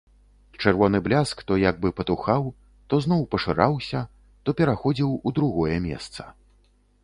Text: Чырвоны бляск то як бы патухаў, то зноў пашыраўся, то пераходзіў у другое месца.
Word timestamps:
Чырвоны 0.61 1.01
бляск 1.07 1.43
то 1.51 1.57
як 1.63 1.75
бы 1.83 1.91
патухаў, 1.99 2.49
то 2.93 3.01
зноў 3.05 3.21
пашыраўся, 3.35 3.99
то 4.47 4.59
пераходзіў 4.63 5.09
у 5.27 5.39
другое 5.41 5.77
месца. 5.89 6.21